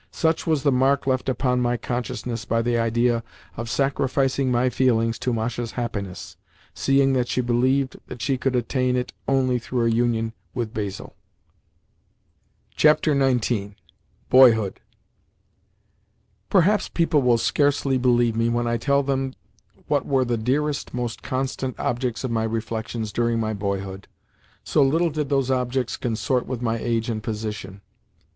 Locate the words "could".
8.35-8.55